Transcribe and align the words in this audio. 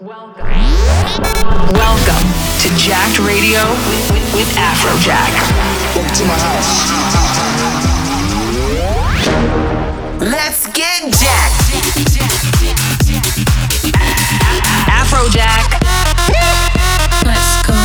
Welcome. 0.00 0.42
Welcome 1.72 2.26
to 2.58 2.68
Jacked 2.76 3.20
Radio 3.20 3.62
with, 3.86 4.10
with, 4.10 4.34
with 4.34 4.50
Afrojack. 4.56 5.30
Welcome 5.94 6.14
to 6.16 6.24
my 6.26 6.34
house. 6.34 6.90
Let's 10.20 10.66
get 10.72 11.12
jacked. 11.14 11.70
Afrojack. 14.90 15.78
Let's 17.24 17.62
go. 17.62 17.78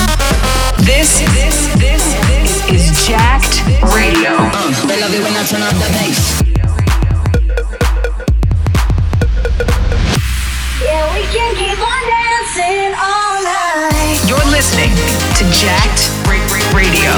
This, 0.83 1.19
this, 1.19 1.67
this, 1.75 2.03
this 2.25 2.71
is 2.71 3.07
Jacked 3.07 3.61
Radio. 3.93 4.31
Uh, 4.33 4.87
they 4.87 4.99
love 4.99 5.13
it 5.13 5.21
when 5.21 5.33
I 5.37 5.43
turn 5.45 5.61
up 5.61 5.73
the 5.75 5.89
bass. 5.93 6.38
We 11.19 11.25
can 11.25 11.53
keep 11.53 11.77
on 11.77 12.03
dancing 12.07 12.95
all 12.95 13.43
night. 13.43 14.23
You're 14.25 14.49
listening 14.55 14.89
to 15.35 15.43
Jacked 15.51 16.07
Radio. 16.71 17.11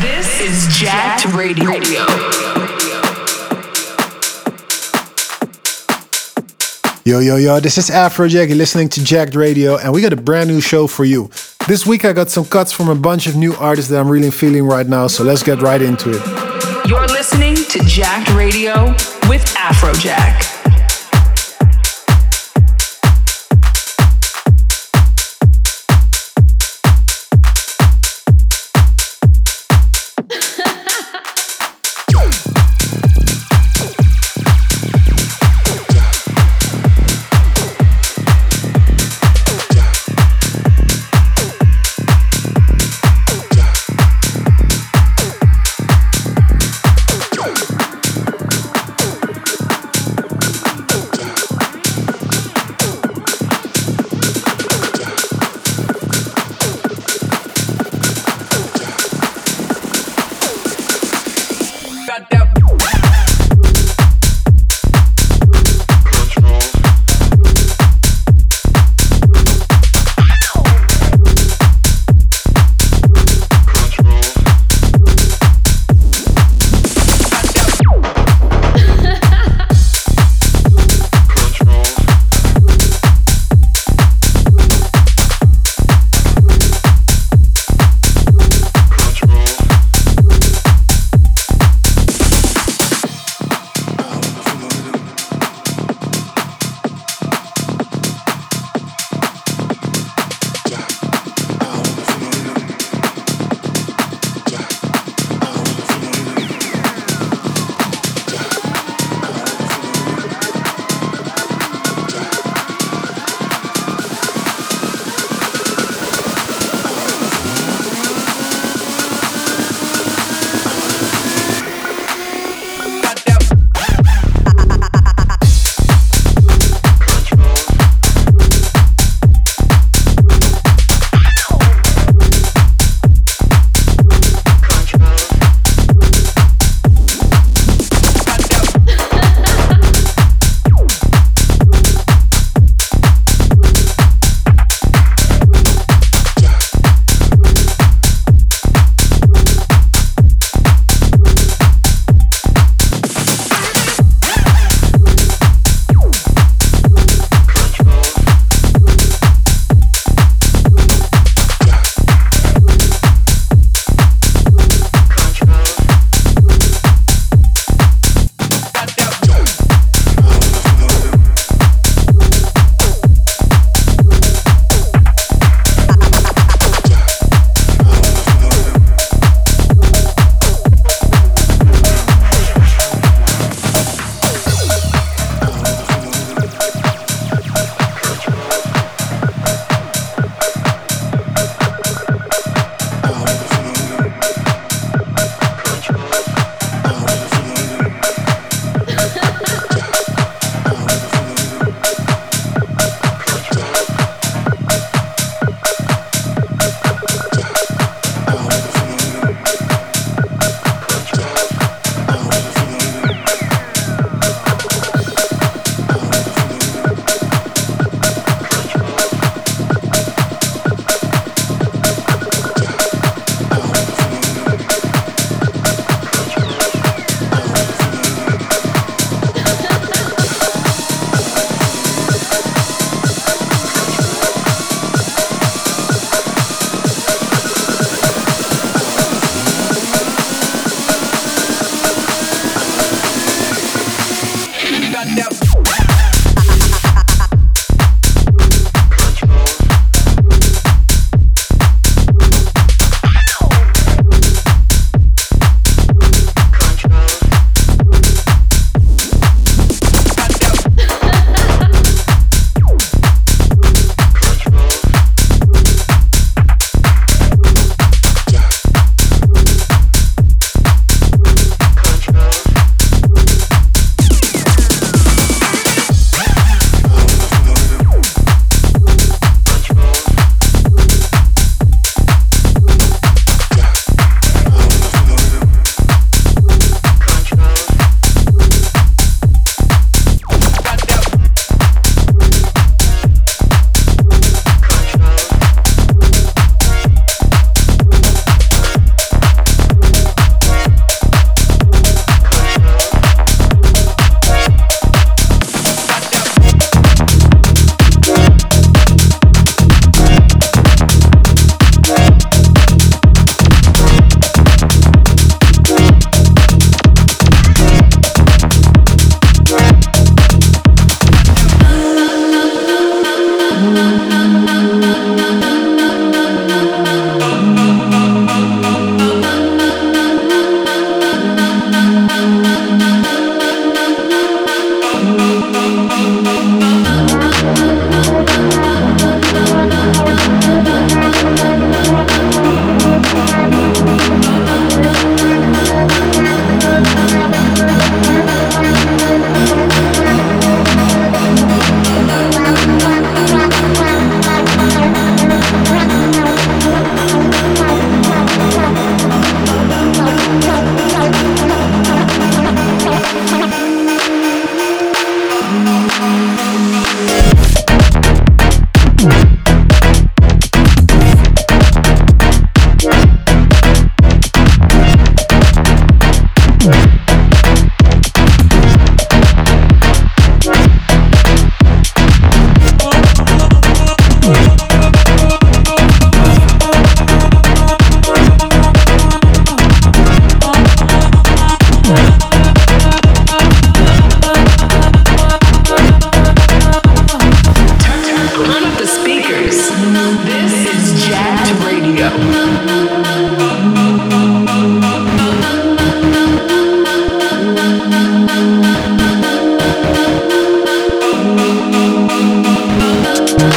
This 0.00 0.40
is 0.40 0.74
Jacked 0.74 1.26
Radio. 1.34 1.72
Yo, 7.04 7.18
yo, 7.18 7.36
yo, 7.36 7.60
this 7.60 7.76
is 7.76 7.90
Afrojack. 7.90 8.48
You're 8.48 8.56
listening 8.56 8.88
to 8.88 9.04
Jacked 9.04 9.34
Radio, 9.34 9.76
and 9.76 9.92
we 9.92 10.00
got 10.00 10.14
a 10.14 10.16
brand 10.16 10.48
new 10.48 10.62
show 10.62 10.86
for 10.86 11.04
you. 11.04 11.28
This 11.68 11.84
week 11.84 12.06
I 12.06 12.14
got 12.14 12.30
some 12.30 12.46
cuts 12.46 12.72
from 12.72 12.88
a 12.88 12.94
bunch 12.94 13.26
of 13.26 13.36
new 13.36 13.52
artists 13.56 13.90
that 13.90 14.00
I'm 14.00 14.08
really 14.08 14.30
feeling 14.30 14.64
right 14.64 14.86
now, 14.86 15.06
so 15.06 15.22
let's 15.22 15.42
get 15.42 15.60
right 15.60 15.82
into 15.82 16.12
it. 16.12 16.53
You're 16.86 17.06
listening 17.06 17.54
to 17.54 17.82
Jacked 17.86 18.34
Radio 18.34 18.88
with 19.26 19.42
Afrojack. 19.56 20.53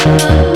Running 0.08 0.47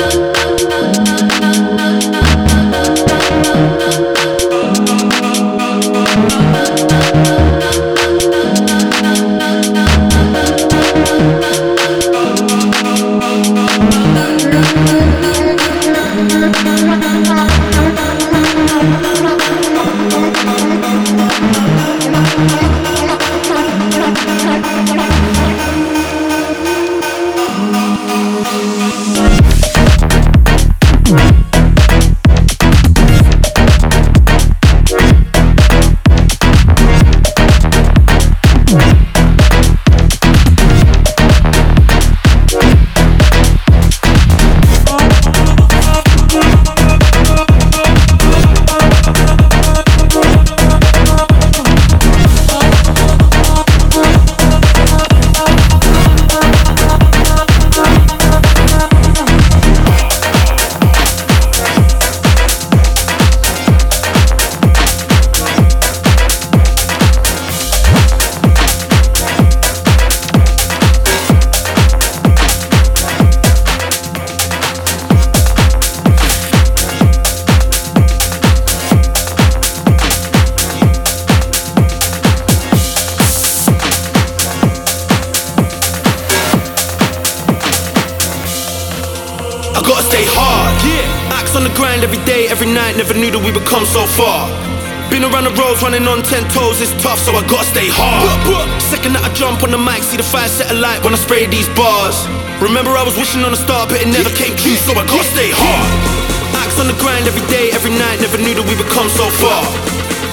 the 106.93 107.01
grind 107.01 107.27
every 107.27 107.47
day, 107.49 107.71
every 107.73 107.91
night, 107.91 108.21
never 108.21 108.37
knew 108.37 108.55
that 108.55 108.67
we 108.69 108.77
would 108.77 108.91
come 108.93 109.09
so 109.09 109.25
far. 109.41 109.65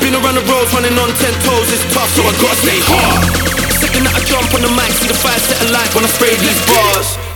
Been 0.03 0.15
around 0.15 0.35
the 0.35 0.45
roads, 0.51 0.71
running 0.73 0.95
on 0.99 1.11
ten 1.19 1.33
toes 1.43 1.67
It's 1.71 1.83
tough, 1.93 2.09
so 2.15 2.23
I 2.23 2.31
gotta 2.39 2.59
stay 2.59 2.79
hard. 2.83 3.21
Second 3.79 4.03
that 4.07 4.15
I 4.15 4.21
jump 4.27 4.51
on 4.55 4.61
the 4.63 4.71
mic, 4.75 4.91
see 4.91 5.07
the 5.07 5.15
fire 5.15 5.39
set 5.39 5.59
alight 5.69 5.91
when 5.95 6.03
I 6.03 6.09
spray 6.11 6.35
these 6.35 6.59
bars. 6.67 7.28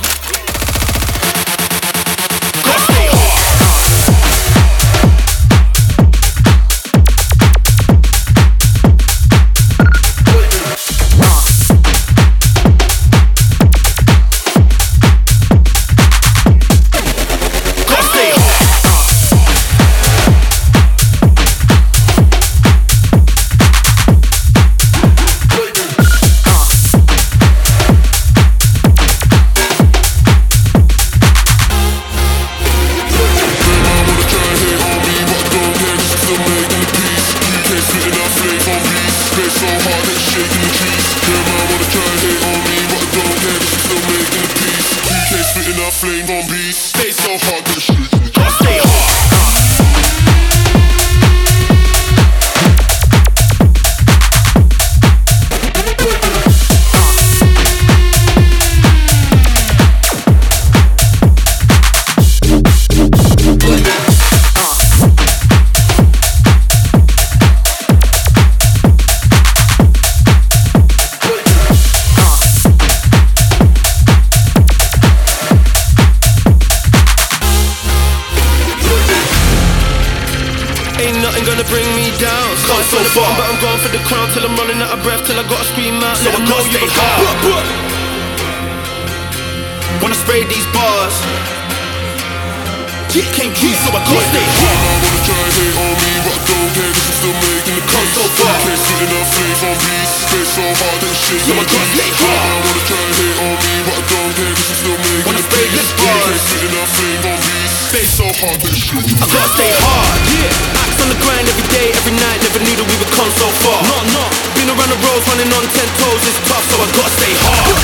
this 101.13 101.21
shit, 101.29 101.41
yeah, 101.45 101.53
I'ma 101.53 101.65
cut 101.69 101.89
it 101.93 102.13
hard 102.17 102.65
All 102.65 102.73
the 102.73 102.83
trying 102.89 103.05
to 103.05 103.15
hate 103.21 103.37
on 103.37 103.53
me, 103.53 103.73
but 103.85 103.93
I 103.93 104.03
don't 104.09 104.33
care 104.33 104.53
Cause 104.57 104.69
I'm 104.73 104.77
still 104.81 104.97
making 104.97 105.25
When 105.29 105.35
I 105.37 105.43
spray 105.45 105.67
this 105.69 105.89
part 106.01 106.25
Can't 106.25 106.41
sit 106.41 106.61
in 106.65 106.73
our 106.73 106.89
flame 106.97 107.23
on 107.29 107.37
me, 107.37 107.57
Stay 107.93 108.05
so 108.09 108.25
hard, 108.41 108.57
this 108.65 108.77
shit 108.81 109.05
I 109.21 109.25
gotta 109.29 109.49
stay 109.53 109.71
hard, 109.85 110.21
yeah. 110.33 110.81
Axe 110.81 110.97
on 111.05 111.09
the 111.13 111.19
grind 111.21 111.45
every 111.45 111.67
day, 111.69 111.93
every 111.93 112.15
night. 112.17 112.41
Never 112.41 112.57
knew 112.65 112.73
that 112.73 112.87
we 112.89 112.95
would 112.97 113.13
come 113.13 113.29
so 113.37 113.47
far. 113.61 113.79
No, 113.85 113.97
no. 114.17 114.25
Been 114.57 114.65
around 114.73 114.89
the 114.89 114.97
roads, 114.97 115.25
running 115.29 115.51
on 115.53 115.61
ten 115.69 115.87
toes. 116.01 116.21
It's 116.25 116.41
tough, 116.49 116.65
so 116.73 116.81
I 116.81 116.89
gotta 116.89 117.13
stay 117.21 117.33
hard. 117.37 117.77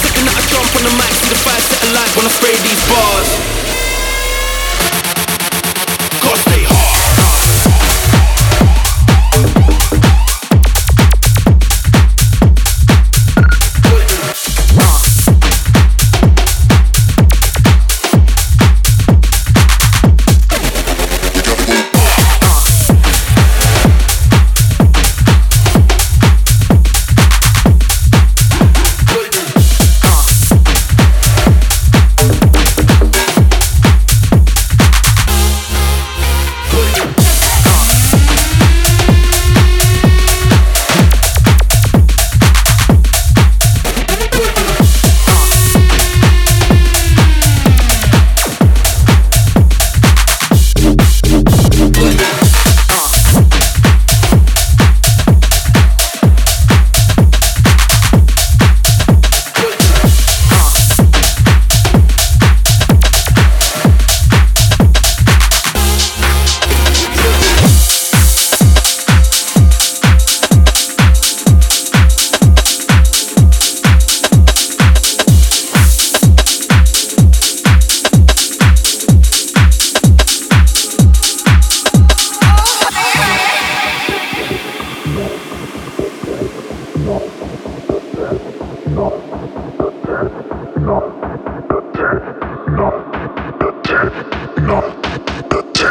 Second 0.00 0.24
that 0.32 0.36
I 0.40 0.42
jump 0.48 0.64
on 0.80 0.82
the 0.88 0.92
mic, 0.96 1.12
see 1.12 1.28
the 1.28 1.38
fire 1.44 1.60
set 1.60 1.80
alight 1.92 2.10
When 2.16 2.24
I 2.24 2.32
spray 2.32 2.56
these 2.64 2.82
bars. 2.88 3.79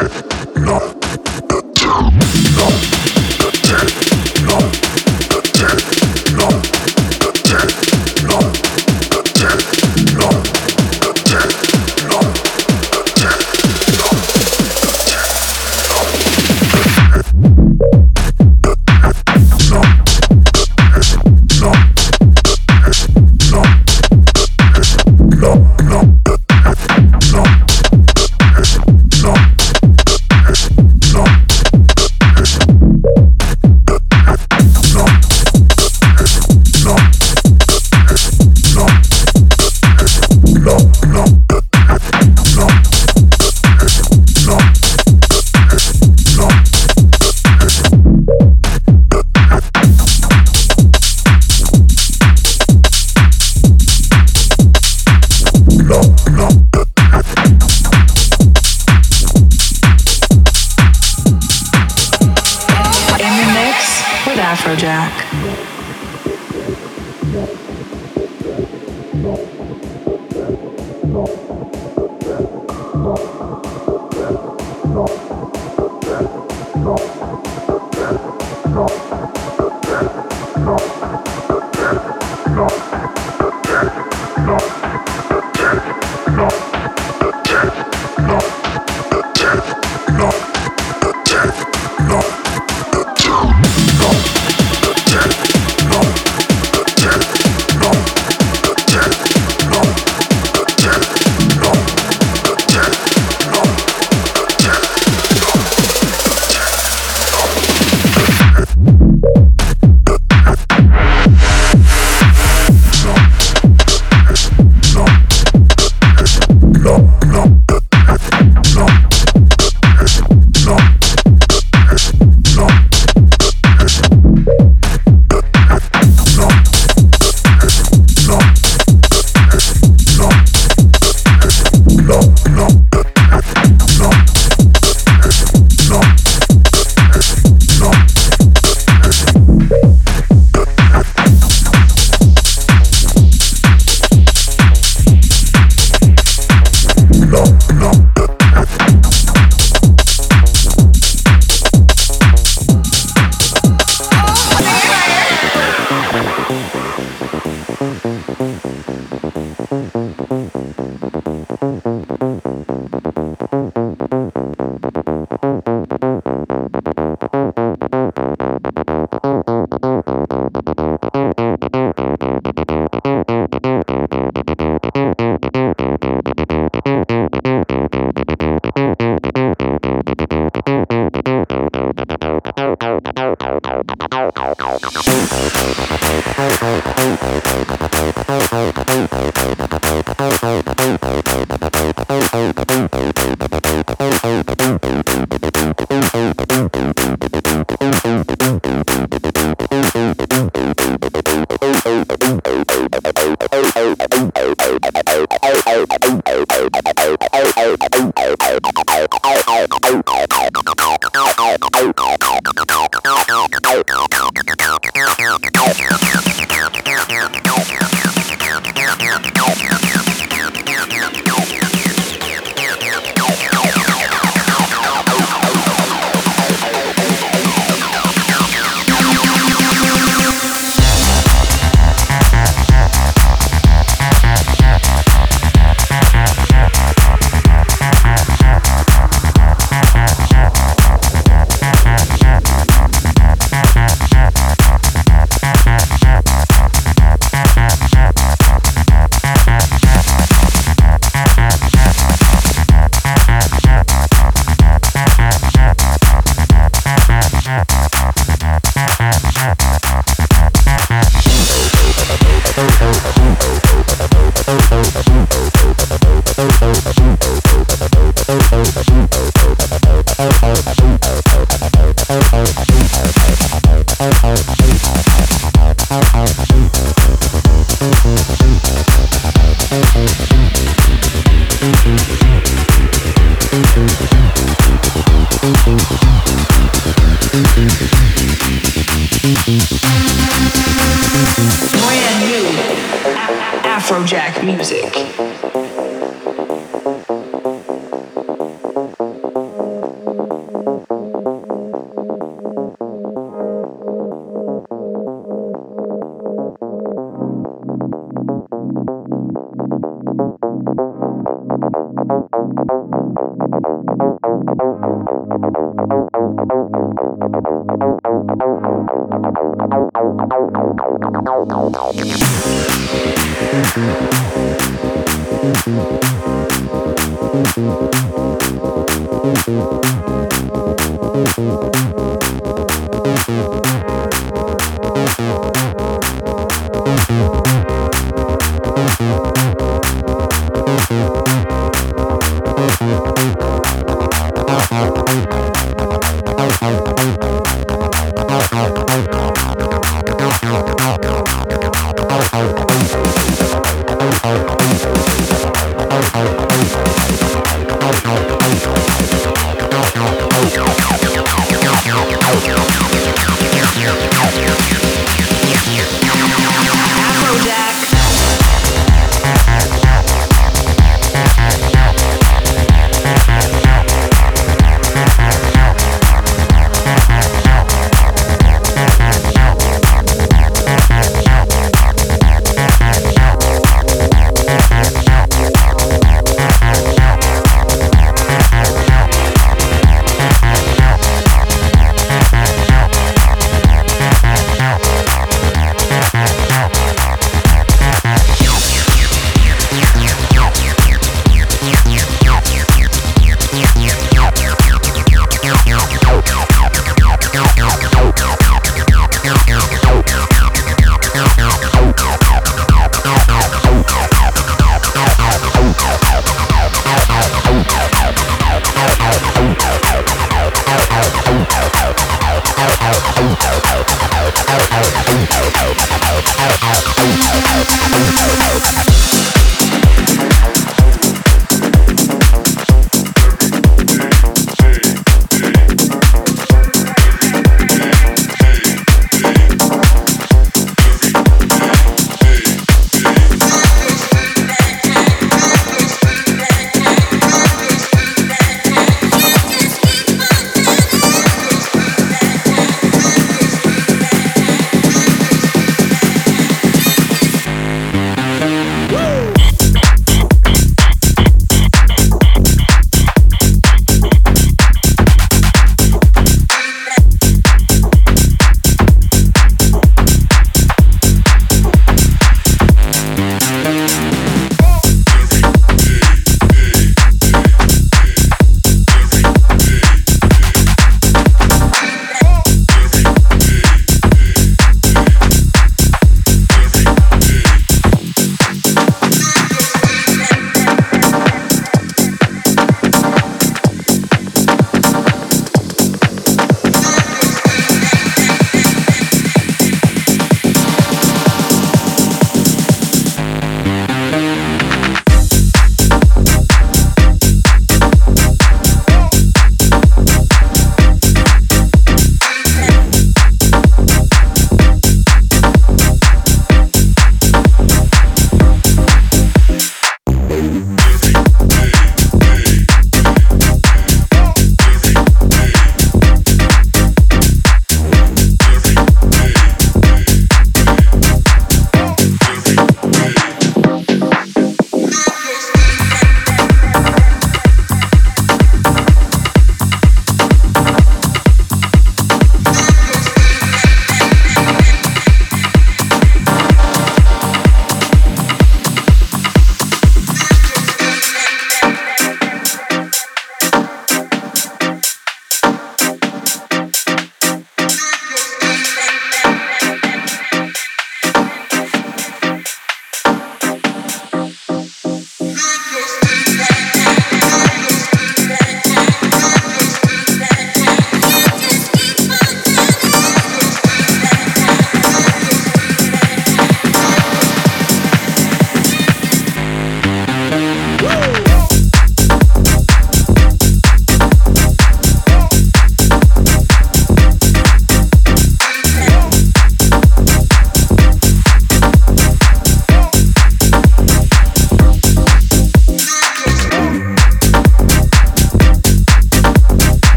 Yeah. 0.00 0.27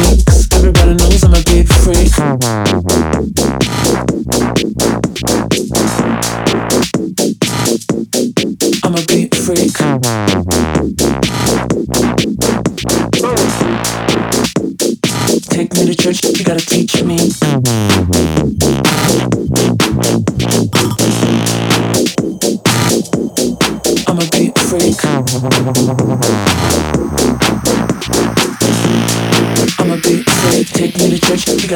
mix. 0.00 0.39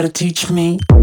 To 0.05 0.13
teach 0.13 0.51
me. 0.51 0.94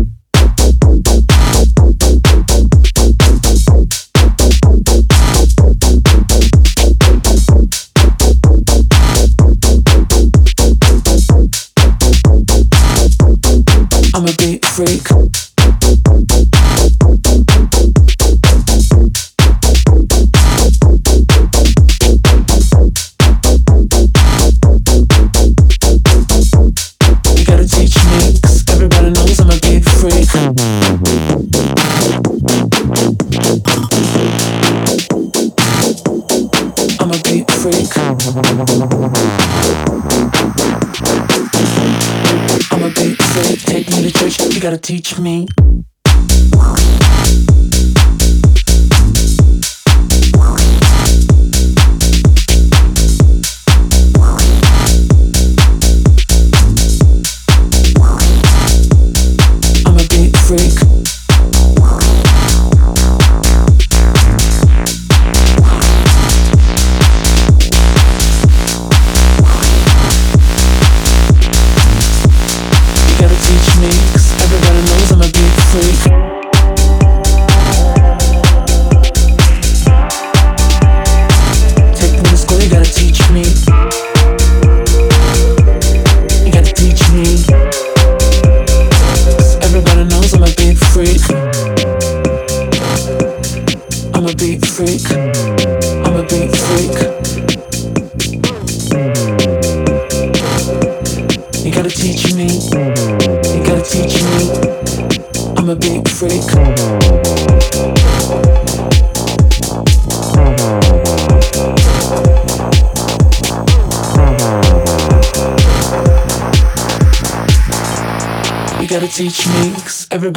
you 44.61 44.69
gotta 44.69 44.77
teach 44.77 45.17
me. 45.17 45.47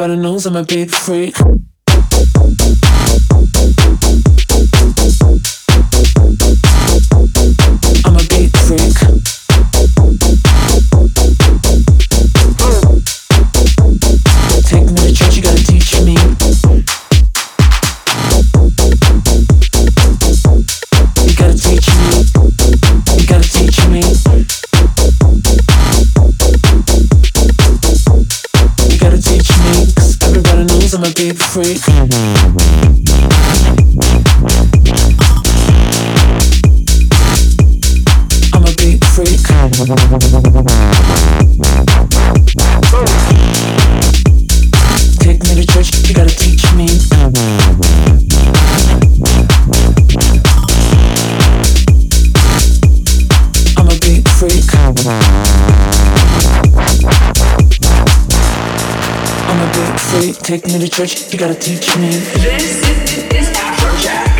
but 0.04 0.10
I 0.10 0.16
know 0.16 0.36
I'm 0.36 0.54
a 0.54 0.62
big 0.62 0.90
freak. 0.90 1.34
gotta 61.48 61.60
teach 61.60 61.94
me. 61.98 62.08
This 62.08 62.80
is 63.34 63.48
Afrojack. 63.50 64.34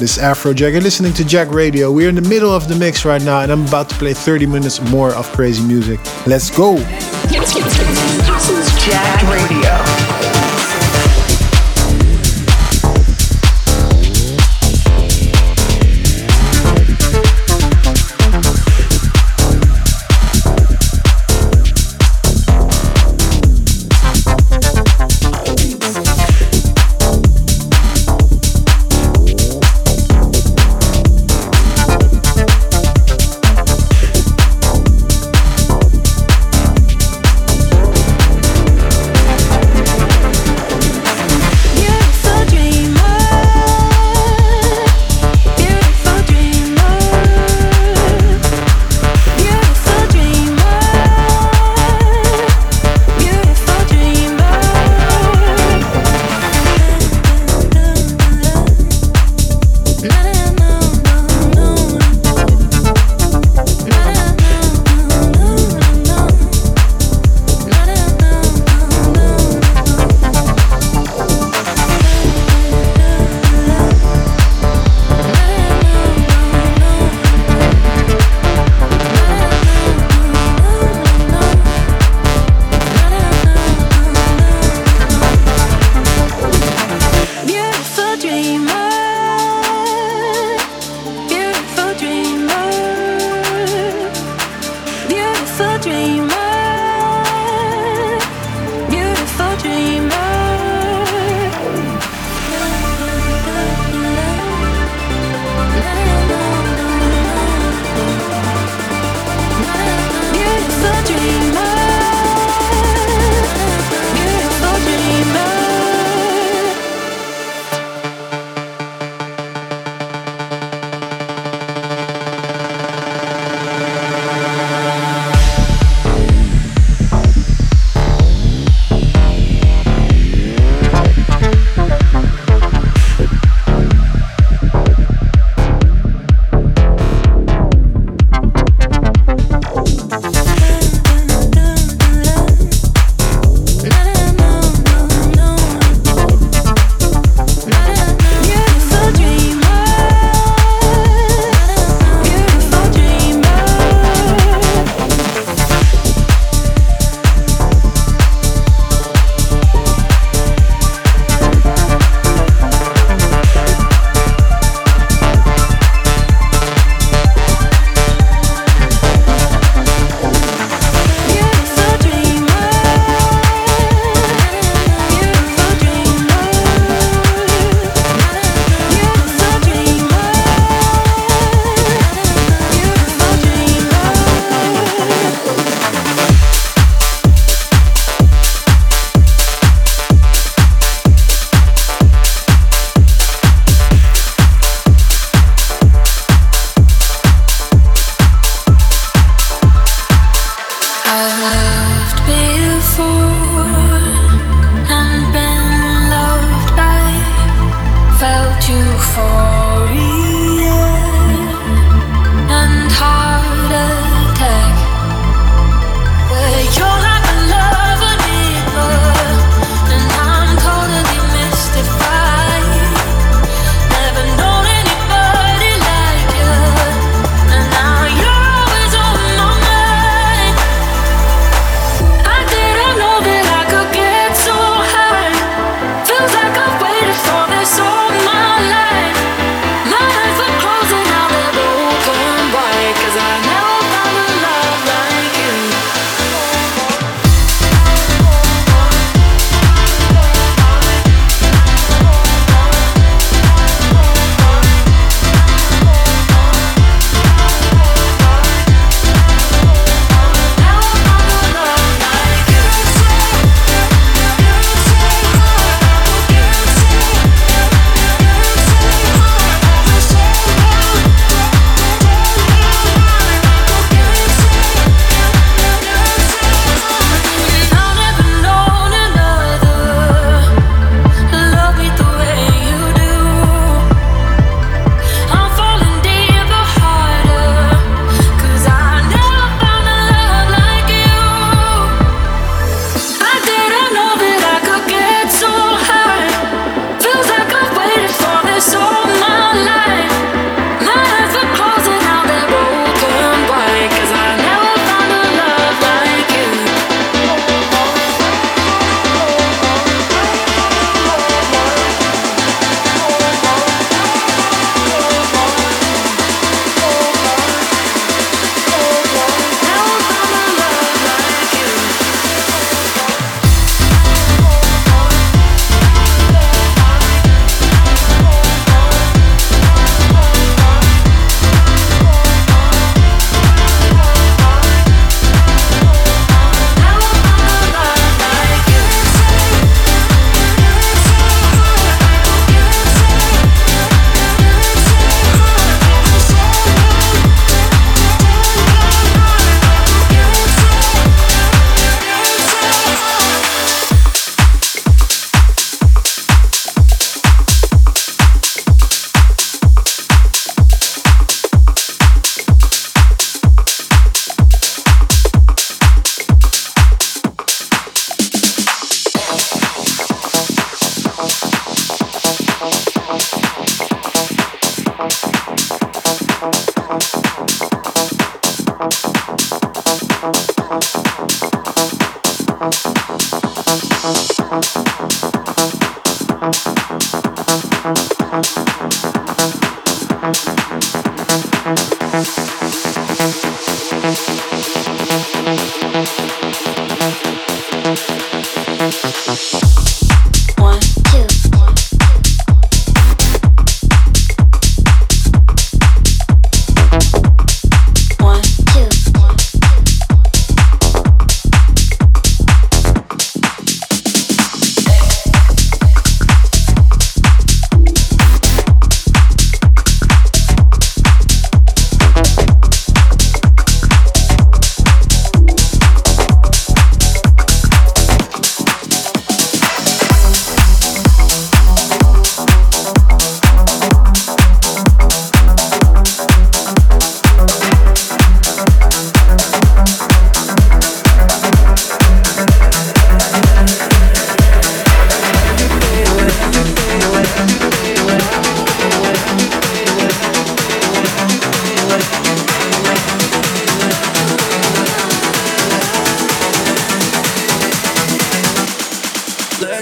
This 0.00 0.16
is 0.16 0.18
Afrojack. 0.18 0.72
You're 0.72 0.80
listening 0.80 1.12
to 1.12 1.24
Jacked 1.24 1.52
Radio. 1.52 1.92
We're 1.92 2.08
in 2.08 2.16
the 2.16 2.28
middle 2.28 2.52
of 2.52 2.66
the 2.66 2.74
mix 2.74 3.04
right 3.04 3.22
now, 3.22 3.40
and 3.40 3.52
I'm 3.52 3.64
about 3.68 3.88
to 3.90 3.94
play 3.96 4.14
30 4.14 4.46
minutes 4.46 4.80
more 4.90 5.14
of 5.14 5.28
crazy 5.28 5.62
music. 5.64 6.00
Let's 6.26 6.50
go. 6.50 6.74
This 6.74 7.54
is 7.54 8.84
Jacked 8.84 9.22
Radio. 9.30 9.89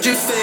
This 0.09 0.38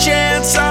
time. 0.00 0.69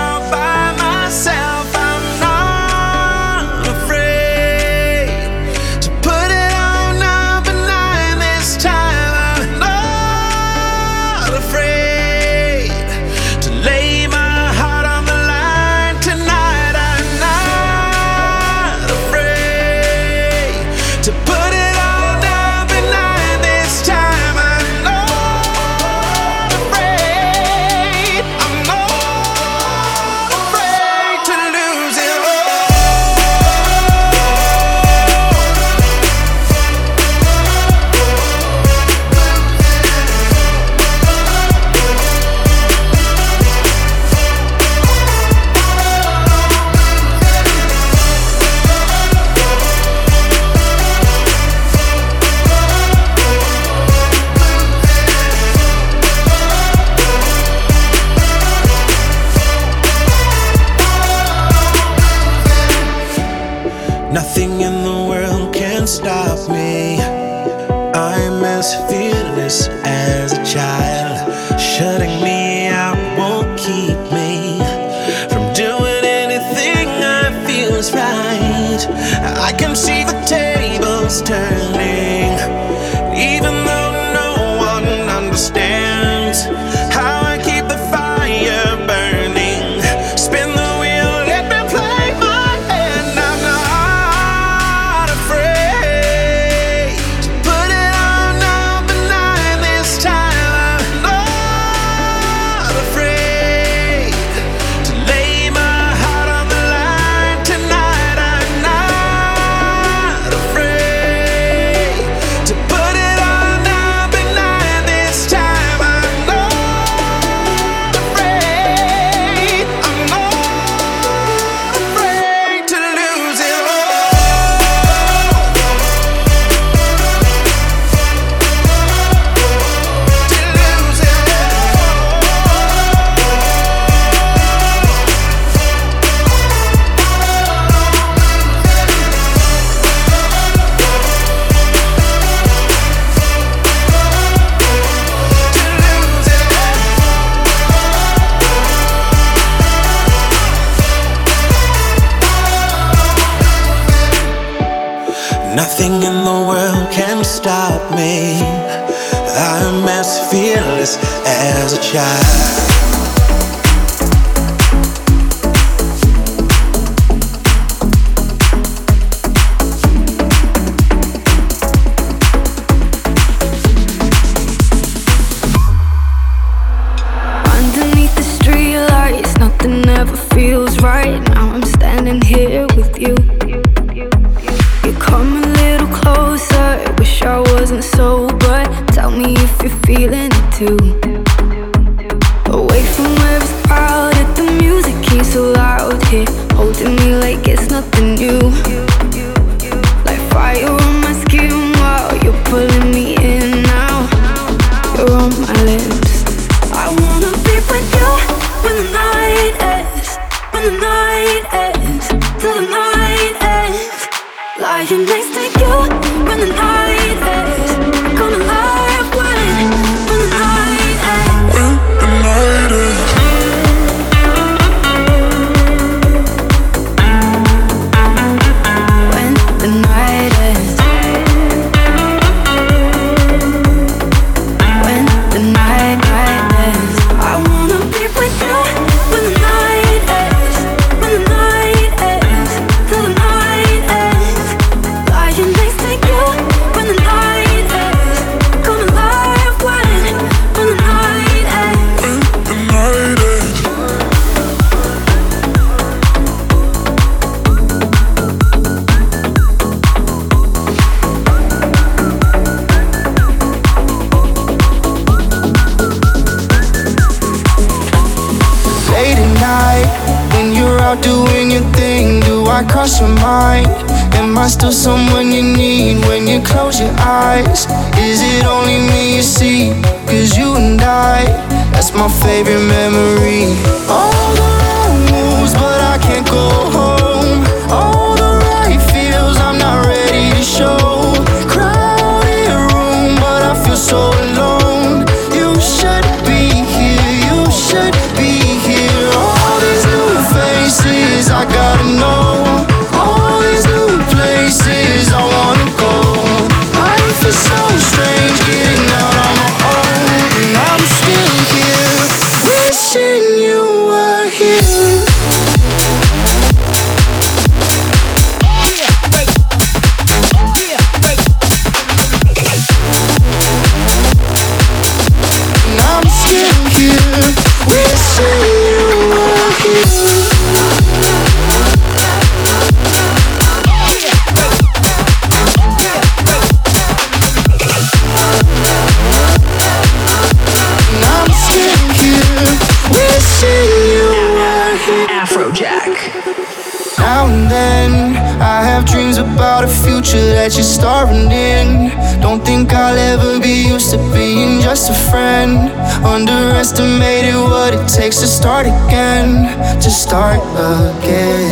that 350.50 350.56
you're 350.56 350.64
starving 350.64 351.32
in. 351.32 352.22
Don't 352.22 352.44
think 352.44 352.74
I'll 352.74 352.98
ever 352.98 353.40
be 353.40 353.68
used 353.68 353.92
to 353.92 353.98
being 354.12 354.62
just 354.62 354.90
a 354.90 355.12
friend. 355.12 355.70
Underestimated 356.04 357.36
what 357.36 357.74
it 357.76 357.88
takes 357.88 358.18
to 358.22 358.28
start 358.28 358.66
again, 358.66 359.46
to 359.80 359.90
start 359.92 360.40
again. 360.58 361.49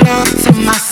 love 0.00 0.42
to 0.44 0.52
myself. 0.52 0.91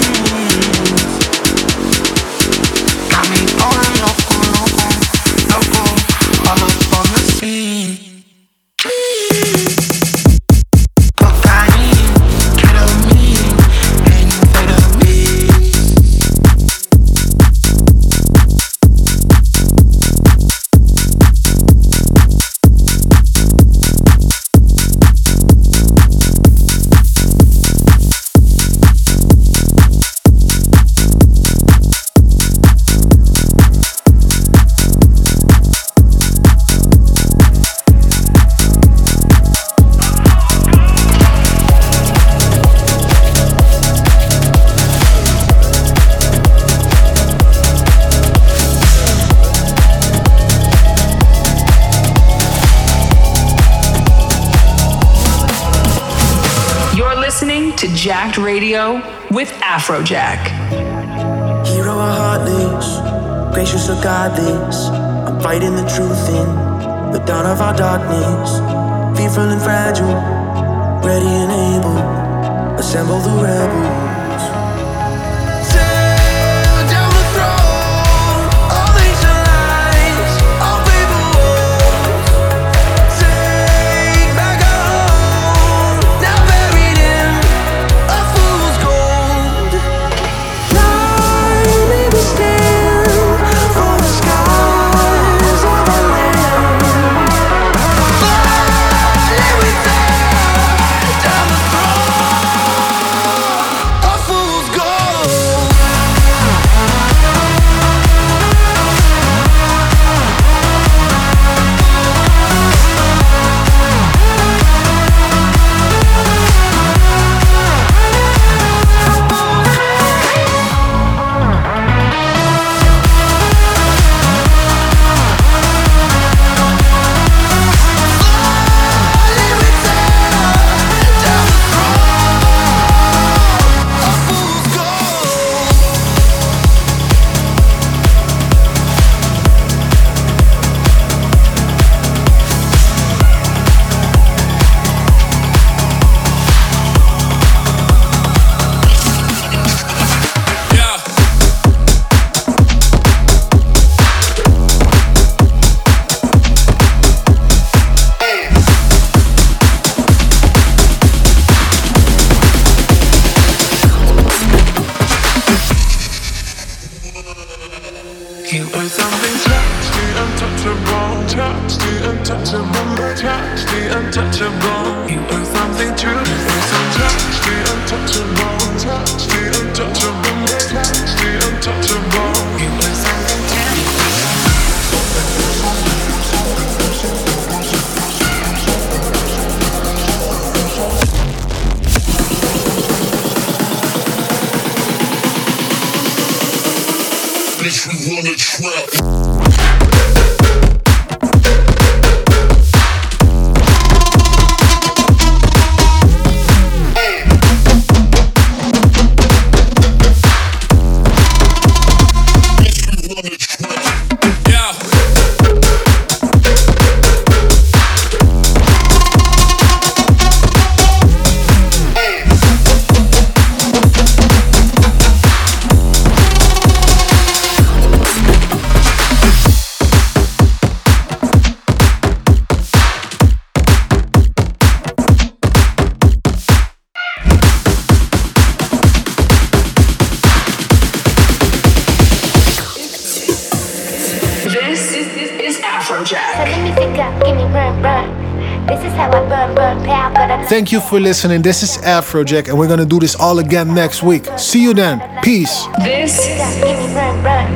Thank 250.61 250.73
you 250.73 250.79
for 250.79 250.99
listening. 250.99 251.41
This 251.41 251.63
is 251.63 251.79
Afrojack, 251.79 252.47
and 252.47 252.55
we're 252.55 252.67
gonna 252.67 252.85
do 252.85 252.99
this 252.99 253.15
all 253.15 253.39
again 253.39 253.73
next 253.73 254.03
week. 254.03 254.27
See 254.37 254.61
you 254.61 254.75
then. 254.75 255.01
Peace. 255.23 255.65
This 255.81 256.21
give 256.61 256.77
me 256.77 256.93
run, 256.93 257.23
run. 257.25 257.49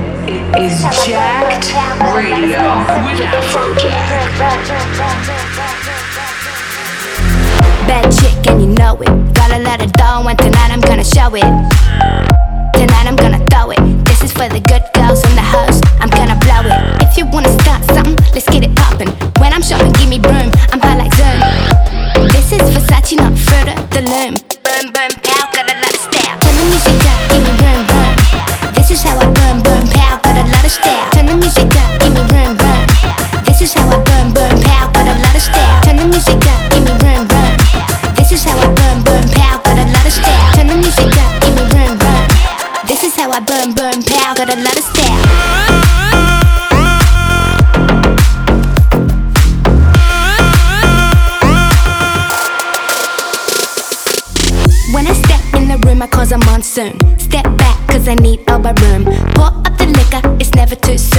is 0.58 0.82
Jacked 1.06 1.70
Radio 2.02 2.66
with 3.06 3.22
Afrojack. 3.30 4.10
Bad 7.86 8.10
chick 8.10 8.50
and 8.50 8.60
you 8.60 8.70
know 8.74 8.98
it. 9.00 9.36
Gotta 9.36 9.60
let 9.60 9.84
it 9.84 9.94
dough 9.94 10.26
and 10.28 10.40
tonight 10.40 10.72
I'm 10.72 10.82
gonna 10.82 11.06
show 11.06 11.30
it. 11.36 11.46
Tonight 12.74 13.06
I'm 13.06 13.16
gonna 13.16 13.38
throw 13.52 13.70
it. 13.70 14.06
This 14.06 14.24
is 14.24 14.32
for 14.32 14.50
the 14.50 14.60
good 14.60 14.82
girls 14.96 15.24
in 15.30 15.36
the 15.36 15.46
house. 15.46 15.80
I'm 16.02 16.10
gonna 16.10 16.40
blow 16.42 16.66
it. 16.66 17.04
If 17.06 17.20
you 17.20 17.28
wanna 17.28 17.54
start 17.62 17.86
something, 17.86 18.18
let's 18.34 18.50
get 18.50 18.64
it 18.64 18.76
poppin'. 18.76 19.10
When 19.40 19.54
I'm 19.54 19.62
shopping, 19.62 19.94
Versace, 23.26 23.26
not 23.26 23.38
further 23.40 24.45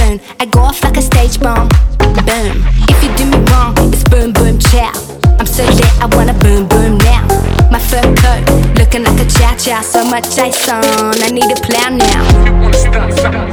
never. 0.09 0.23
I 0.39 0.45
go 0.45 0.59
off 0.59 0.83
like 0.83 0.97
a 0.97 1.01
stage 1.01 1.39
bomb. 1.39 1.69
Boom. 1.99 2.63
If 2.89 3.03
you 3.03 3.09
do 3.15 3.25
me 3.25 3.37
wrong, 3.51 3.75
it's 3.93 4.03
boom, 4.03 4.33
boom, 4.33 4.59
chow. 4.59 4.91
I'm 5.39 5.45
so 5.45 5.63
lit, 5.63 5.91
I 6.01 6.05
wanna 6.15 6.33
boom, 6.33 6.67
boom 6.67 6.97
now. 6.99 7.27
My 7.71 7.79
fur 7.79 8.01
coat, 8.15 8.43
looking 8.77 9.03
like 9.03 9.19
a 9.19 9.27
chow 9.29 9.55
chow. 9.55 9.81
So 9.81 10.03
much 10.03 10.37
ice 10.39 10.69
on, 10.69 11.21
I 11.21 11.29
need 11.29 11.51
a 11.51 11.59
plow 11.61 11.89
now. 11.89 12.23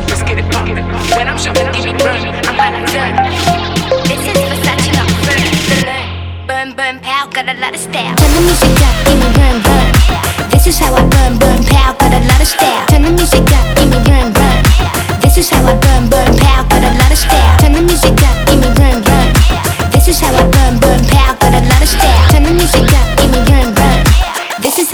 Let's 0.09 0.23
get 0.23 0.39
it 0.39 0.51
poppin'. 0.51 0.85
When 1.17 1.29
I'm 1.29 1.39
shopping, 1.39 1.71
give 1.73 1.85
me 1.85 1.93
run. 2.05 2.29
I'm 2.47 2.57
high 2.57 2.73
like 2.73 2.89
Zoom. 2.89 3.15
This 4.09 4.23
is 4.31 4.39
Versace, 4.49 4.93
not 4.95 5.11
fur. 5.25 5.55
Boom, 6.49 6.77
boom, 6.77 7.01
pow, 7.01 7.27
got 7.29 7.49
a 7.49 7.55
lot 7.61 7.75
of 7.75 7.81
style. 7.81 8.17
Turn 8.17 8.33
the 8.35 8.41
music 8.41 8.77
up, 8.81 8.95
give 9.07 9.19
me 9.19 9.29
run, 9.39 9.57
run. 9.63 9.93
This 10.51 10.67
is 10.67 10.79
how 10.79 10.95
I 10.95 11.03
burn, 11.09 11.39
burn, 11.39 11.63
pow, 11.65 11.93
got 11.99 12.13
a 12.13 12.21
lot 12.29 12.41
of 12.41 12.47
style. 12.47 12.87
Turn 12.89 13.03
the 13.03 13.11
music 13.11 13.45
up, 13.53 13.77
give 13.77 13.91
me 13.91 13.99
run, 14.09 14.33
run. 14.33 14.65
This 15.21 15.37
is 15.39 15.51
how 15.51 15.65
I 15.67 15.75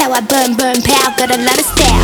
how 0.00 0.12
I 0.12 0.20
burn, 0.20 0.56
burn, 0.56 0.80
pow, 0.80 1.12
got 1.18 1.30
a 1.30 1.36
lot 1.36 1.58
of 1.60 1.66
style. 1.70 2.00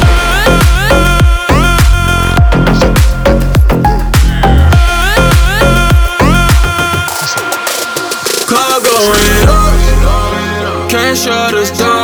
Car 8.50 8.76
going 8.84 9.32
up, 9.48 10.90
can't 10.90 11.16
shut 11.16 11.54
us 11.54 11.70
down, 11.78 11.95